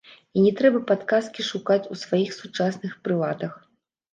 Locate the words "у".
1.97-1.99